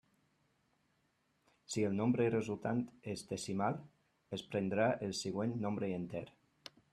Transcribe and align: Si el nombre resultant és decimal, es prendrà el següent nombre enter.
Si 1.73 1.83
el 1.89 1.99
nombre 1.99 2.27
resultant 2.31 2.81
és 3.13 3.23
decimal, 3.33 3.77
es 4.39 4.45
prendrà 4.55 4.89
el 5.09 5.15
següent 5.21 5.55
nombre 5.67 5.93
enter. 6.01 6.25